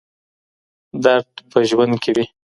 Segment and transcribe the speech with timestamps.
[1.03, 2.25] درد په ژوند کي وي.